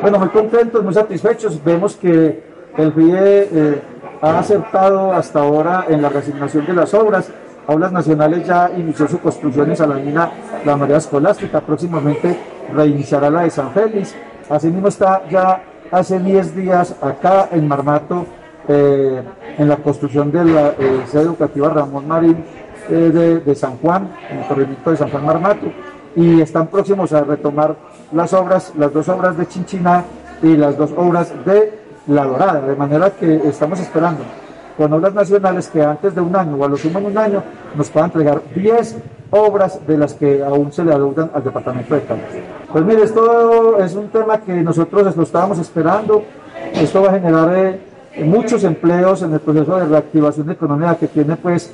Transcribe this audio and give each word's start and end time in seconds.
Bueno, 0.00 0.18
muy 0.18 0.28
contentos, 0.28 0.82
muy 0.82 0.94
satisfechos. 0.94 1.62
Vemos 1.62 1.96
que 1.96 2.42
el 2.76 2.92
FIE 2.92 3.48
eh, 3.52 3.82
ha 4.22 4.38
acertado 4.38 5.12
hasta 5.12 5.40
ahora 5.40 5.84
en 5.88 6.00
la 6.00 6.08
resignación 6.08 6.64
de 6.64 6.72
las 6.72 6.94
obras. 6.94 7.30
Aulas 7.66 7.92
Nacionales 7.92 8.46
ya 8.46 8.70
inició 8.76 9.06
su 9.08 9.18
construcción 9.20 9.68
en 9.70 9.76
Salamina, 9.76 10.30
la 10.64 10.76
María 10.76 10.96
Escolástica. 10.96 11.60
Próximamente 11.60 12.38
reiniciará 12.72 13.28
la 13.28 13.42
de 13.42 13.50
San 13.50 13.72
Félix. 13.72 14.14
Asimismo 14.48 14.88
está 14.88 15.26
ya 15.28 15.62
hace 15.90 16.18
10 16.18 16.56
días 16.56 16.96
acá 17.02 17.48
en 17.52 17.68
Marmato 17.68 18.26
eh, 18.68 19.22
en 19.58 19.68
la 19.68 19.76
construcción 19.76 20.32
de 20.32 20.44
la 20.44 20.68
eh, 20.78 21.02
sede 21.10 21.24
educativa 21.24 21.68
Ramón 21.68 22.08
Marín 22.08 22.44
de, 22.88 23.40
de, 23.40 23.54
San 23.54 23.78
Juan, 23.78 24.14
en 24.30 24.38
el 24.38 24.46
corregimiento 24.46 24.90
de 24.90 24.96
San 24.96 25.10
Juan 25.10 25.24
Marmato. 25.24 25.66
Y 26.16 26.40
están 26.40 26.68
próximos 26.68 27.12
a 27.12 27.22
retomar 27.24 27.76
las 28.12 28.32
obras, 28.32 28.72
las 28.76 28.92
dos 28.92 29.08
obras 29.08 29.36
de 29.36 29.46
Chinchiná 29.46 30.04
y 30.42 30.56
las 30.56 30.76
dos 30.76 30.90
obras 30.96 31.32
de 31.44 31.78
La 32.06 32.24
Dorada, 32.24 32.60
de 32.60 32.76
manera 32.76 33.10
que 33.10 33.48
estamos 33.48 33.80
esperando 33.80 34.22
con 34.76 34.92
obras 34.92 35.14
nacionales 35.14 35.68
que 35.68 35.82
antes 35.82 36.14
de 36.14 36.20
un 36.20 36.34
año 36.34 36.56
o 36.56 36.64
a 36.64 36.68
lo 36.68 36.76
sumo 36.76 36.98
en 36.98 37.06
un 37.06 37.18
año 37.18 37.42
nos 37.76 37.90
puedan 37.90 38.10
entregar 38.10 38.42
10 38.54 38.96
obras 39.30 39.84
de 39.86 39.98
las 39.98 40.14
que 40.14 40.42
aún 40.42 40.72
se 40.72 40.84
le 40.84 40.92
adeudan 40.92 41.30
al 41.34 41.44
departamento 41.44 41.94
de 41.94 42.02
Cali. 42.02 42.20
Pues 42.72 42.84
mire, 42.84 43.02
esto 43.02 43.78
es 43.78 43.94
un 43.94 44.08
tema 44.08 44.38
que 44.38 44.52
nosotros 44.52 45.16
lo 45.16 45.22
estábamos 45.22 45.58
esperando, 45.58 46.24
esto 46.74 47.02
va 47.02 47.10
a 47.10 47.20
generar 47.20 47.54
eh, 47.56 47.80
muchos 48.24 48.64
empleos 48.64 49.22
en 49.22 49.32
el 49.32 49.40
proceso 49.40 49.76
de 49.76 49.86
reactivación 49.86 50.50
económica 50.50 50.96
que 50.96 51.08
tiene 51.08 51.36
pues 51.36 51.72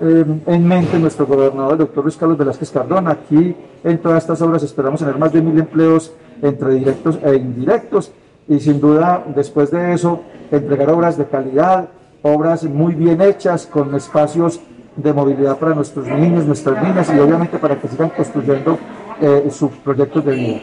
en 0.00 0.68
mente 0.68 0.98
nuestro 0.98 1.26
gobernador, 1.26 1.72
el 1.72 1.78
doctor 1.78 2.04
Luis 2.04 2.16
Carlos 2.16 2.38
Velázquez 2.38 2.70
Cardona. 2.70 3.12
Aquí 3.12 3.54
en 3.82 3.98
todas 3.98 4.22
estas 4.22 4.42
obras 4.42 4.62
esperamos 4.62 5.00
tener 5.00 5.18
más 5.18 5.32
de 5.32 5.42
mil 5.42 5.58
empleos 5.58 6.12
entre 6.42 6.74
directos 6.74 7.18
e 7.22 7.34
indirectos 7.34 8.12
y 8.48 8.60
sin 8.60 8.80
duda 8.80 9.24
después 9.34 9.70
de 9.70 9.94
eso 9.94 10.20
entregar 10.50 10.90
obras 10.90 11.16
de 11.16 11.26
calidad, 11.26 11.88
obras 12.22 12.64
muy 12.64 12.94
bien 12.94 13.20
hechas 13.20 13.66
con 13.66 13.94
espacios 13.94 14.60
de 14.96 15.12
movilidad 15.12 15.58
para 15.58 15.74
nuestros 15.74 16.06
niños, 16.06 16.46
nuestras 16.46 16.82
niñas 16.82 17.10
y 17.14 17.18
obviamente 17.18 17.58
para 17.58 17.76
que 17.76 17.88
sigan 17.88 18.10
construyendo 18.10 18.78
eh, 19.20 19.48
sus 19.50 19.70
proyectos 19.72 20.24
de 20.24 20.34
vida. 20.34 20.60